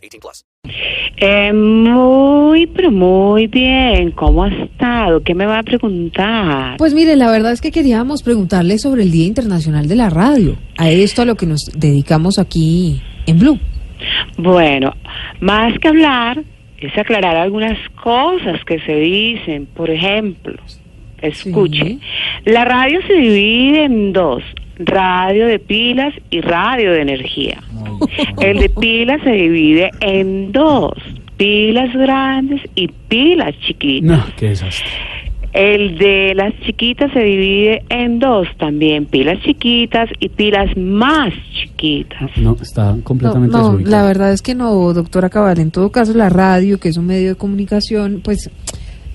18 0.00 0.20
plus. 0.20 0.44
Eh, 1.16 1.52
muy, 1.52 2.66
pero 2.66 2.90
muy 2.90 3.46
bien. 3.46 4.10
¿Cómo 4.12 4.44
ha 4.44 4.48
estado? 4.48 5.22
¿Qué 5.22 5.34
me 5.34 5.46
va 5.46 5.58
a 5.58 5.62
preguntar? 5.62 6.76
Pues 6.78 6.94
mire, 6.94 7.16
la 7.16 7.30
verdad 7.30 7.52
es 7.52 7.60
que 7.60 7.70
queríamos 7.70 8.22
preguntarle 8.22 8.78
sobre 8.78 9.02
el 9.02 9.10
Día 9.10 9.26
Internacional 9.26 9.86
de 9.88 9.96
la 9.96 10.10
Radio, 10.10 10.56
a 10.78 10.88
esto 10.90 11.22
a 11.22 11.24
lo 11.24 11.34
que 11.36 11.46
nos 11.46 11.70
dedicamos 11.74 12.38
aquí 12.38 13.00
en 13.26 13.38
Blue. 13.38 13.58
Bueno, 14.38 14.94
más 15.40 15.78
que 15.78 15.88
hablar, 15.88 16.42
es 16.80 16.96
aclarar 16.96 17.36
algunas 17.36 17.76
cosas 18.02 18.58
que 18.64 18.78
se 18.80 18.94
dicen. 18.94 19.66
Por 19.66 19.90
ejemplo, 19.90 20.54
escuche, 21.20 21.84
Sí. 21.84 22.00
la 22.46 22.64
radio 22.64 23.00
se 23.06 23.12
divide 23.14 23.84
en 23.84 24.12
dos. 24.14 24.42
Radio 24.80 25.46
de 25.46 25.58
pilas 25.58 26.14
y 26.30 26.40
radio 26.40 26.92
de 26.92 27.02
energía. 27.02 27.62
El 28.40 28.58
de 28.58 28.70
pilas 28.70 29.20
se 29.22 29.30
divide 29.30 29.90
en 30.00 30.52
dos. 30.52 30.92
Pilas 31.36 31.92
grandes 31.94 32.62
y 32.74 32.88
pilas 32.88 33.54
chiquitas. 33.60 34.18
No, 34.18 34.24
qué 34.36 34.50
desastre. 34.50 34.86
El 35.52 35.98
de 35.98 36.32
las 36.36 36.54
chiquitas 36.60 37.12
se 37.12 37.20
divide 37.20 37.82
en 37.88 38.20
dos 38.20 38.46
también, 38.56 39.06
pilas 39.06 39.40
chiquitas 39.42 40.08
y 40.20 40.28
pilas 40.28 40.76
más 40.76 41.32
chiquitas. 41.52 42.30
No, 42.36 42.56
está 42.60 42.96
completamente 43.02 43.56
no, 43.56 43.76
la 43.80 44.04
verdad 44.04 44.32
es 44.32 44.42
que 44.42 44.54
no, 44.54 44.92
doctora 44.92 45.28
Cabal. 45.28 45.58
En 45.58 45.72
todo 45.72 45.90
caso, 45.90 46.14
la 46.14 46.28
radio, 46.28 46.78
que 46.78 46.88
es 46.88 46.96
un 46.96 47.06
medio 47.06 47.30
de 47.30 47.34
comunicación, 47.34 48.20
pues 48.22 48.48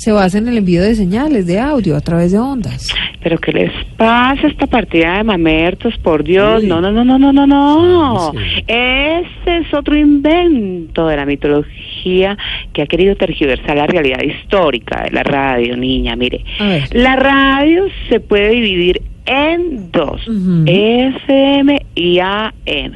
se 0.00 0.12
basa 0.12 0.38
en 0.38 0.48
el 0.48 0.56
envío 0.56 0.82
de 0.82 0.94
señales 0.94 1.46
de 1.46 1.60
audio 1.60 1.94
a 1.94 2.00
través 2.00 2.32
de 2.32 2.38
ondas. 2.38 2.88
Pero 3.22 3.36
¿qué 3.36 3.52
les 3.52 3.70
pasa 3.98 4.46
esta 4.46 4.66
partida 4.66 5.18
de 5.18 5.24
mamertos? 5.24 5.92
Por 5.98 6.24
Dios, 6.24 6.64
no, 6.64 6.80
no, 6.80 6.90
no, 6.90 7.04
no, 7.04 7.18
no, 7.18 7.30
no, 7.34 7.46
no. 7.46 8.32
Este 8.66 9.58
es 9.58 9.74
otro 9.74 9.94
invento 9.94 11.06
de 11.06 11.16
la 11.18 11.26
mitología 11.26 12.38
que 12.72 12.80
ha 12.80 12.86
querido 12.86 13.14
tergiversar 13.14 13.76
la 13.76 13.86
realidad 13.86 14.22
histórica 14.22 15.04
de 15.04 15.10
la 15.10 15.22
radio, 15.22 15.76
niña. 15.76 16.16
Mire, 16.16 16.44
la 16.92 17.16
radio 17.16 17.84
se 18.08 18.20
puede 18.20 18.52
dividir 18.52 19.02
en 19.26 19.92
dos, 19.92 20.26
Ujú. 20.26 20.64
FM 20.66 21.78
y 21.94 22.20
AM. 22.20 22.94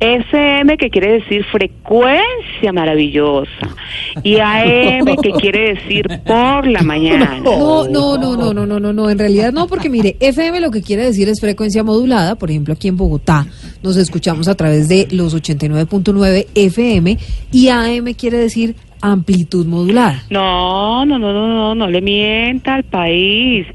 FM 0.00 0.78
que 0.78 0.88
quiere 0.88 1.20
decir 1.20 1.44
frecuencia 1.44 2.72
maravillosa 2.72 3.76
y 4.22 4.38
AM 4.38 5.04
que 5.22 5.30
quiere 5.32 5.74
decir 5.74 6.06
por 6.24 6.66
la 6.66 6.82
mañana. 6.82 7.38
No, 7.44 7.86
no, 7.86 8.16
no, 8.16 8.36
no, 8.36 8.54
no, 8.54 8.66
no, 8.66 8.80
no, 8.80 8.92
no, 8.92 9.10
en 9.10 9.18
realidad 9.18 9.52
no, 9.52 9.66
porque 9.66 9.90
mire, 9.90 10.16
FM 10.20 10.60
lo 10.60 10.70
que 10.70 10.82
quiere 10.82 11.04
decir 11.04 11.28
es 11.28 11.40
frecuencia 11.40 11.84
modulada, 11.84 12.34
por 12.36 12.50
ejemplo, 12.50 12.74
aquí 12.74 12.88
en 12.88 12.96
Bogotá 12.96 13.46
nos 13.82 13.96
escuchamos 13.96 14.48
a 14.48 14.54
través 14.54 14.88
de 14.88 15.06
los 15.10 15.36
89.9 15.36 16.46
FM 16.54 17.18
y 17.52 17.68
AM 17.68 18.14
quiere 18.14 18.38
decir 18.38 18.76
amplitud 19.02 19.66
modulada. 19.66 20.22
No, 20.30 21.04
no, 21.06 21.18
no, 21.18 21.32
no, 21.32 21.48
no, 21.48 21.74
no 21.74 21.86
le 21.88 22.00
mienta 22.00 22.74
al 22.74 22.84
país. 22.84 23.66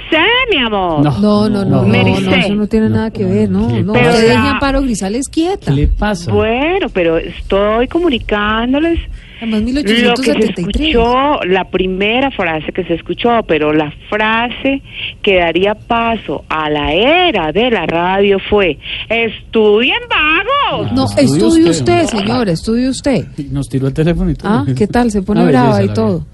mi 0.51 0.59
amor. 0.59 1.03
No. 1.05 1.19
No, 1.21 1.49
no, 1.51 1.65
no, 1.65 1.85
eso 1.95 2.55
no 2.55 2.67
tiene 2.67 2.89
No, 2.89 2.97
nada 2.97 3.11
que 3.11 3.25
ver, 3.25 3.51
no, 3.51 3.69
¿qué 3.69 3.83
no, 3.83 3.93
deje 3.93 4.07
Pero 4.11 4.29
la- 4.35 4.51
Amparo 4.53 4.81
Grisales 4.83 5.29
quieta. 5.29 5.67
¿Qué 5.67 5.73
le 5.73 5.87
pasa? 5.89 6.33
Bueno, 6.33 6.89
pero 6.93 7.19
estoy 7.19 7.87
comunicándoles 7.89 8.99
Además, 9.43 9.63
lo 9.63 9.83
que 9.83 9.89
se 9.89 9.95
1873. 10.03 10.87
escuchó, 10.87 11.41
la 11.47 11.65
primera 11.65 12.31
frase 12.31 12.73
que 12.73 12.85
se 12.85 12.95
escuchó, 12.95 13.43
pero 13.47 13.73
la 13.73 13.93
frase 14.09 14.83
que 15.21 15.39
daría 15.39 15.75
paso 15.75 16.45
a 16.49 16.71
la 16.71 16.93
era 16.93 17.51
de 17.51 17.71
la 17.71 17.85
radio 17.87 18.39
fue, 18.49 18.79
estudien 19.09 19.99
vagos. 20.09 20.93
No, 20.93 21.05
Estudie 21.07 21.25
estudie 21.25 21.71
usted. 21.71 22.03
usted, 22.05 22.19
señor, 22.19 22.49
estudie 22.49 22.89
usted. 22.89 23.27
Nos 23.51 23.69
tiró 23.69 23.89
el 23.89 23.95
teléfono 23.95 24.31
y 24.31 24.35
todo. 24.35 24.49
Ah, 24.53 24.65
¿qué 24.77 24.87
tal? 24.87 25.11
Se 25.11 25.23
pone 25.23 25.45
brava 25.49 25.83
y 25.83 25.89
todo. 25.89 26.25